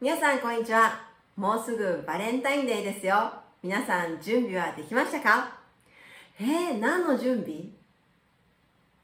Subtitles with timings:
[0.00, 1.00] 皆さんこんにちは。
[1.36, 3.32] もうすぐバレンタインデーですよ。
[3.62, 5.56] 皆さん準備はできましたか？
[6.38, 7.68] えー、何の準備？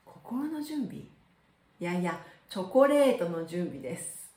[0.05, 0.97] 心の準備？
[0.99, 1.09] い
[1.79, 4.31] やいや、チョコレートの準備です。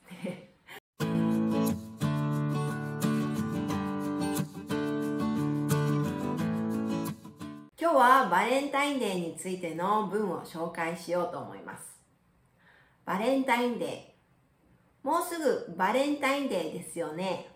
[7.82, 12.00] 今日はバレンタインデーについての文を紹介しようと思います。
[13.06, 14.12] バレンタインデー。
[15.04, 17.50] もうすぐバレンタインデーですよね。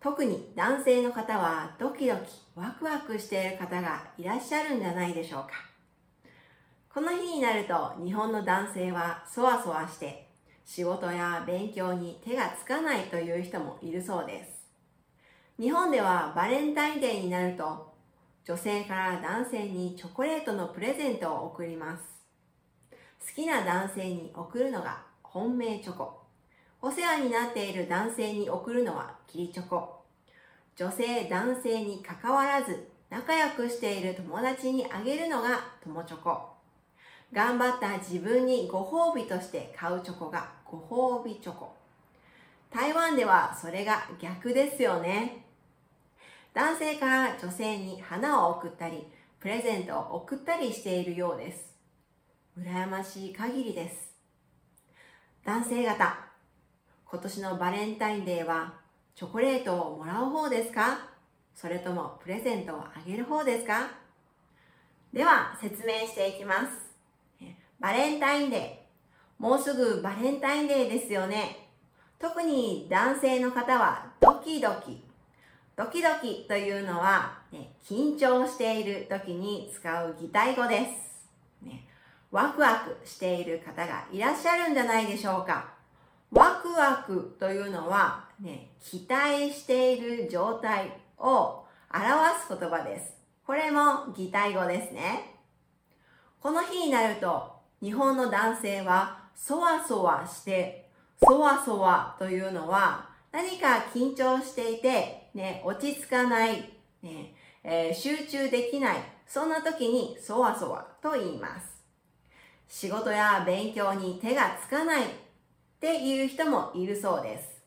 [0.00, 2.22] 特に男性の方はドキドキ
[2.54, 5.50] ワクワクしている方がいらっしゃるんじゃないでしょうか。
[6.92, 10.28] この日になると日本の男性はそわそわして
[10.64, 14.64] 仕事や勉強に手がつかないという人もいるそうです。
[15.60, 17.92] 日本ではバレンタインデーになると
[18.44, 22.04] 女性から男性にチョコレートのプレゼントを贈ります。
[23.26, 26.22] 好きな男性に贈るのが本命チョコ。
[26.80, 30.04] お世話になっている男性に贈るのは義理チョコ。
[30.76, 36.50] 女性、男性に関わらず仲良くしている友達にあげるのが友チョコ。
[37.32, 41.74] 頑張った自分にご褒美として買うチョコがご褒美チョコ。
[42.70, 45.44] 台湾ではそれが逆ですよね。
[46.52, 49.04] 男性から女性に花を贈ったり、
[49.40, 51.74] プレゼントを贈ったりしているようです。
[52.56, 54.13] 羨ましい限りです。
[55.44, 56.16] 男性方、
[57.04, 58.72] 今年のバレンタインデーは
[59.14, 61.10] チョコレートをもらう方ですか？
[61.54, 63.90] それともプレゼントをあげる方ですか？
[65.12, 66.68] では説明していきます。
[67.78, 69.42] バレンタインデー。
[69.42, 71.68] もうすぐバレンタインデーですよね。
[72.18, 75.04] 特に男性の方はドキドキ。
[75.76, 81.66] ドキドキというのは、ね、緊張している時に使う擬態語です。
[81.66, 81.86] ね、
[82.34, 85.72] ワクワクしている方がいらっしゃるんじゃないでしょうか。
[86.32, 92.04] ワクワクというのは、ね、期待している状態を表
[92.42, 93.14] す言葉です。
[93.46, 95.36] これも擬態語ですね。
[96.40, 100.90] この日になると、日本の男性は、そわそわして、
[101.24, 106.68] そわそわというのは、何か緊張していて、ね、落ち着かない、
[107.00, 107.32] ね
[107.62, 111.73] えー集中できない、そんな時にそわそわと言います。
[112.68, 115.06] 仕事や勉強に手がつかないっ
[115.80, 117.62] ていう人もいるそうです。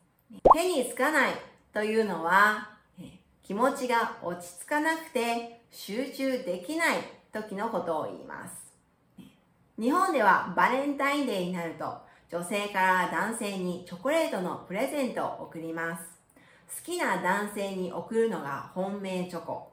[0.54, 1.34] 手につかない
[1.74, 2.78] というのは、
[3.44, 6.98] 気持ちが落ち着かなくて集中できない
[7.32, 8.74] 時のことを言います。
[9.80, 11.98] 日本ではバレンタインデーになると
[12.30, 16.04] 女性から男性にチョコレートのプレゼントを贈ります。
[16.84, 19.72] 好きな男性に贈るのが本命チョコ。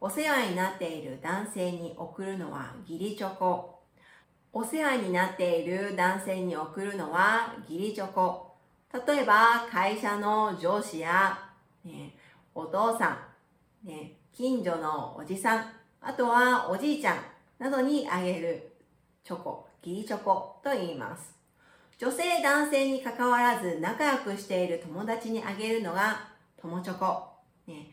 [0.00, 3.81] お世話になっている男性に贈るのは義理チョコ。
[4.54, 8.54] お世話になっている男性に贈るのは義理チョコ。
[9.06, 11.38] 例えば会社の上司や、
[11.82, 12.14] ね、
[12.54, 13.16] お父さ
[13.82, 15.64] ん、ね、近所のおじさん、
[16.02, 17.16] あとはおじいちゃん
[17.58, 18.72] などにあげる
[19.24, 21.34] チョコ、義理チョコと言います。
[21.96, 26.28] 女性男性に関わらず仲良くしている友達にあげるのが
[26.60, 27.22] 友チョコ。
[27.66, 27.90] ね、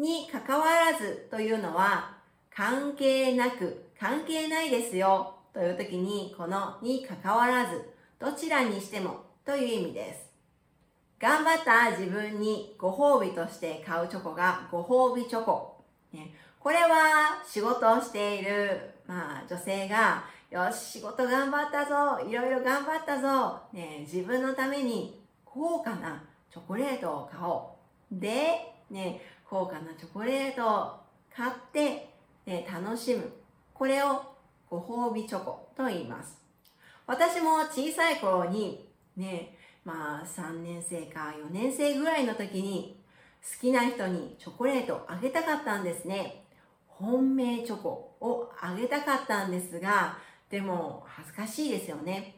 [0.00, 2.16] に関わらずというのは
[2.52, 10.30] 関係なく、関係ないですよという時にこのに関わらずどちらにしてもという意味です。
[11.18, 15.82] 頑張った自分にご褒美として買うチョコがご褒美チョコ。
[16.12, 27.74] ね、これは仕事をしている、まあ、女性がよし、仕事頑張ったぞ、いろいろ頑張ったぞ、ね、自分のために高価なチョコレートを買お
[28.12, 28.20] う。
[28.20, 31.00] で、ね、高価なチョコレートを
[31.34, 32.10] 買って、
[32.46, 33.32] ね、楽しむ。
[33.72, 34.31] これを
[34.72, 36.40] ご褒美チョコと言います。
[37.06, 38.88] 私も小さい頃に、
[39.18, 42.98] ね、まあ3年生か4年生ぐらいの時に
[43.42, 46.44] 好きな人にチョコレートあげたかったんですね。
[46.86, 50.16] 本命チョコをあげたかったんですが、
[50.48, 52.36] でも恥ずかしいですよね。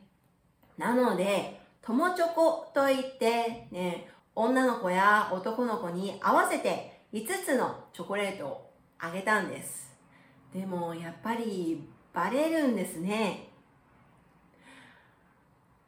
[0.77, 9.95] なので、友チョコといって、ね、女の子や男の子に合わせて5つのチョコレートをあげたんです。
[10.53, 13.49] でもやっぱりバレるんですね。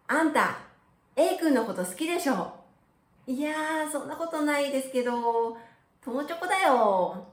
[0.08, 0.58] あんた、
[1.14, 2.52] A 君のこと好きでしょ？
[3.28, 5.56] いやー、そんなことないですけど、
[6.04, 7.26] 友チョコだよ。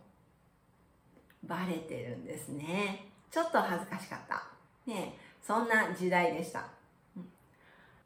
[1.44, 3.08] バレてるんですね。
[3.30, 4.44] ちょっと恥ずかしかった。
[4.86, 6.66] ねそんな時代でした。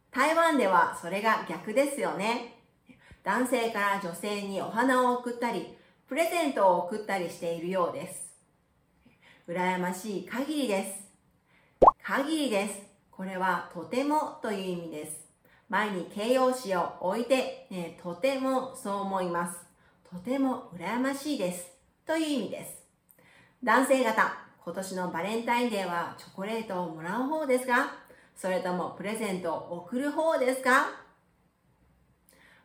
[0.09, 2.55] 台湾ではそれが逆ですよね。
[3.23, 8.26] 男性から女性にお花を贈ったり、プレゼントを贈ったりしているようです。
[9.49, 11.07] 羨ましい限りです。
[12.03, 12.81] 限りです。
[13.09, 15.25] これはとてもという意味です。
[15.69, 19.57] 前に形容詞を置いて、ね、とてもそう思います。
[20.11, 21.71] とても羨ましいです。
[22.05, 22.83] という意味です。
[23.63, 27.93] 男性方、今年のバレンタインデーはチョコレートをもらう方ですか？
[28.35, 30.87] それともプレゼントを送る方ですか？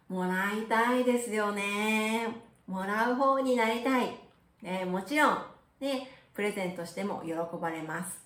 [0.08, 2.26] もらいたいですよね。
[2.67, 4.17] もらう方になりたい。
[4.62, 5.38] ね、もちろん、
[5.81, 8.19] ね、プレゼントしても喜ばれます。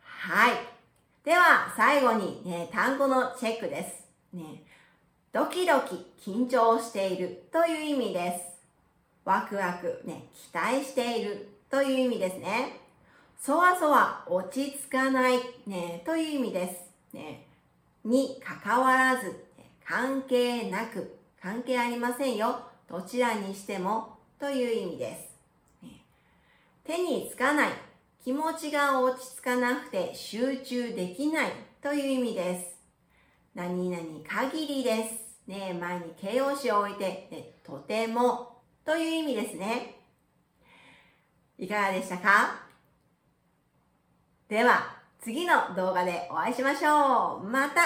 [0.00, 0.56] はい。
[1.24, 4.08] では、最後に、ね、単語のチェックです。
[4.32, 4.62] ね、
[5.32, 8.58] ドキドキ、緊張しているという意味です。
[9.24, 12.80] ワクワク、ね、期待しているという意味ですね。
[13.38, 17.14] そわそわ、落ち着かない、ね、という意味です。
[17.14, 17.46] ね、
[18.04, 19.46] に関わらず、
[19.84, 22.60] 関係なく、関係ありませんよ。
[22.88, 25.37] どちらにしてもという意味です。
[26.88, 27.68] 手につかない、
[28.24, 31.52] 気持ちが落ち着かなくて集中できない
[31.82, 32.78] という意味です。
[33.54, 35.38] 何々限りです。
[35.46, 39.96] ね、前に形容詞を置いて、ね、とてもという意味ですね。
[41.58, 42.62] いかがでしたか？
[44.48, 47.46] では、次の動画でお会いしましょう。
[47.46, 47.82] また